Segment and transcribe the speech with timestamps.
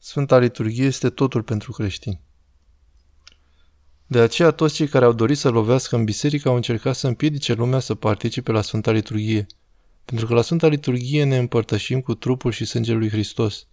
[0.00, 2.20] Sfânta Liturghie este totul pentru creștini.
[4.06, 7.52] De aceea toți cei care au dorit să lovească în biserică au încercat să împiedice
[7.52, 9.46] lumea să participe la Sfânta Liturghie,
[10.04, 13.66] pentru că la Sfânta Liturghie ne împărtășim cu trupul și sângele lui Hristos.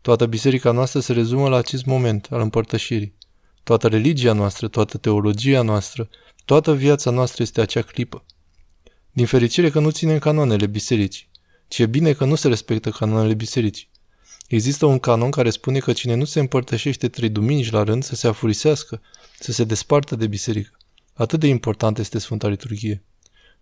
[0.00, 3.14] Toată biserica noastră se rezumă la acest moment al împărtășirii.
[3.62, 6.08] Toată religia noastră, toată teologia noastră,
[6.44, 8.24] toată viața noastră este acea clipă.
[9.12, 11.28] Din fericire că nu ținem canoanele bisericii,
[11.68, 13.88] ci e bine că nu se respectă canoanele bisericii.
[14.46, 18.14] Există un canon care spune că cine nu se împărtășește trei duminici la rând să
[18.14, 19.00] se afurisească,
[19.38, 20.76] să se despartă de biserică.
[21.14, 23.02] Atât de important este Sfânta Liturghie.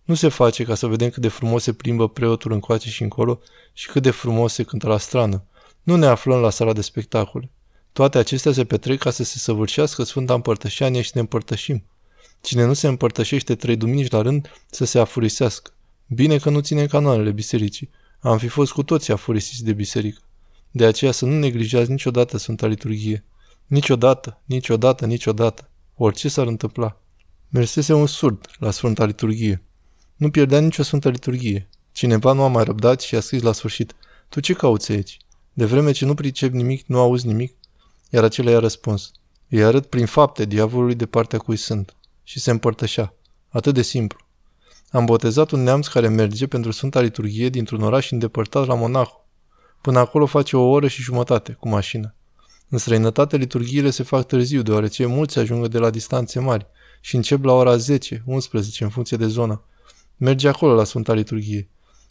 [0.04, 3.40] Nu se face ca să vedem cât de frumos se plimbă preotul încoace și încolo
[3.72, 5.44] și cât de frumos se cântă la strană.
[5.82, 7.50] Nu ne aflăm la sala de spectacole.
[7.92, 11.84] Toate acestea se petrec ca să se săvârșească Sfânta Împărtășanie și ne împărtășim.
[12.40, 15.70] Cine nu se împărtășește trei duminici la rând, să se afurisească.
[16.06, 17.90] Bine că nu ține canoanele bisericii.
[18.20, 20.20] Am fi fost cu toții afurisiți de biserică.
[20.70, 23.24] De aceea să nu neglijați niciodată Sfânta Liturghie.
[23.66, 25.70] Niciodată, niciodată, niciodată.
[25.94, 27.00] Orice s-ar întâmpla.
[27.48, 29.62] Mersese un surd la Sfânta Liturghie.
[30.16, 31.68] Nu pierdea nicio Sfântă Liturghie.
[31.92, 33.94] Cineva nu a mai răbdat și a scris la sfârșit,
[34.28, 35.16] Tu ce cauți aici?
[35.52, 37.54] De vreme ce nu pricep nimic, nu auzi nimic?
[38.10, 39.12] Iar acela i-a răspuns,
[39.48, 41.96] Îi arăt prin fapte diavolului de partea cui sunt.
[42.22, 43.14] Și se împărtășea.
[43.48, 44.18] Atât de simplu.
[44.90, 49.27] Am botezat un neamț care merge pentru Sfânta Liturghie dintr-un oraș îndepărtat la Monaco.
[49.88, 52.14] Până acolo face o oră și jumătate, cu mașină.
[52.68, 56.66] În străinătate, liturghiile se fac târziu, deoarece mulți ajung de la distanțe mari
[57.00, 59.62] și încep la ora 10, 11, în funcție de zonă.
[60.16, 61.68] Merge acolo la Sfânta Liturghie.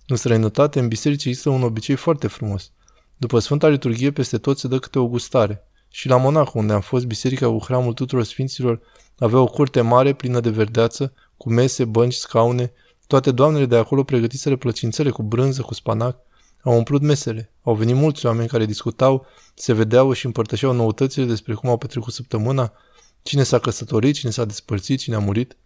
[0.07, 2.71] În străinătate, în biserici există un obicei foarte frumos.
[3.17, 5.63] După Sfânta Liturghie, peste tot se dă câte o gustare.
[5.89, 8.79] Și la Monaco, unde am fost biserica cu hramul tuturor sfinților,
[9.17, 12.73] avea o curte mare, plină de verdeață, cu mese, bănci, scaune.
[13.07, 16.25] Toate doamnele de acolo pregătiseră plăcințele cu brânză, cu spanac.
[16.61, 17.51] Au umplut mesele.
[17.63, 22.13] Au venit mulți oameni care discutau, se vedeau și împărtășeau noutățile despre cum au petrecut
[22.13, 22.73] săptămâna,
[23.21, 25.57] cine s-a căsătorit, cine s-a despărțit, cine a murit.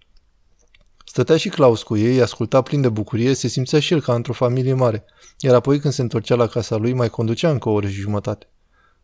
[1.05, 4.33] Stătea și Claus cu ei, asculta plin de bucurie, se simțea și el ca într-o
[4.33, 5.05] familie mare,
[5.39, 8.47] iar apoi când se întorcea la casa lui, mai conducea încă o oră și jumătate.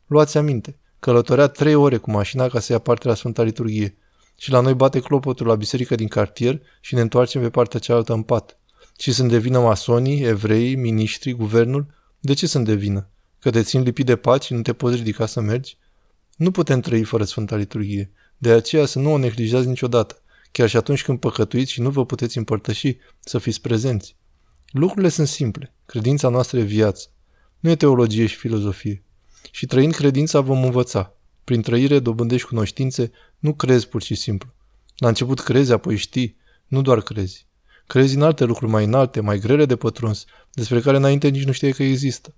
[0.07, 3.97] Luați aminte, călătorea trei ore cu mașina ca să ia parte la Sfânta Liturghie
[4.38, 8.13] și la noi bate clopotul la biserică din cartier și ne întoarcem pe partea cealaltă
[8.13, 8.56] în pat.
[9.00, 11.85] Și sunt de vină masonii, evrei, miniștri, guvernul?
[12.19, 13.09] De ce sunt de vină?
[13.40, 15.78] Că te țin lipit de pace și nu te poți ridica să mergi?
[16.35, 18.12] Nu putem trăi fără Sfânta Liturghie.
[18.38, 20.22] De aceea să nu o neglijați niciodată,
[20.52, 24.16] chiar și atunci când păcătuiți și nu vă puteți împărtăși, să fiți prezenți.
[24.72, 25.74] Lucrurile sunt simple.
[25.85, 27.08] Credința noastră e viață.
[27.59, 29.03] Nu e teologie și filozofie.
[29.52, 31.14] Și trăind credința vom învăța.
[31.44, 34.53] Prin trăire dobândești cunoștințe, nu crezi pur și simplu.
[34.97, 36.38] La început crezi, apoi știi,
[36.68, 37.47] nu doar crezi.
[37.87, 41.51] Crezi în alte lucruri mai înalte, mai grele de pătruns, despre care înainte nici nu
[41.51, 42.33] știai că există.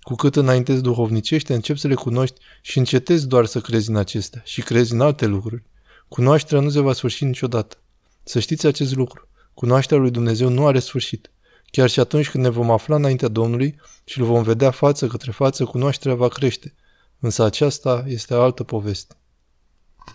[0.00, 4.42] Cu cât înaintezi duhovnicește, începi să le cunoști și încetezi doar să crezi în acestea
[4.44, 5.62] și crezi în alte lucruri.
[6.08, 7.76] Cunoașterea nu se va sfârși niciodată.
[8.22, 9.28] Să știți acest lucru.
[9.54, 11.30] Cunoașterea lui Dumnezeu nu are sfârșit.
[11.70, 15.30] Chiar și atunci când ne vom afla înaintea Domnului și îl vom vedea față către
[15.30, 16.74] față, cunoașterea va crește.
[17.20, 19.16] Însă aceasta este altă poveste.